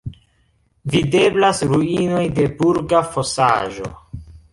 [0.93, 3.93] Videblas ruinoj de burga fosaĵo.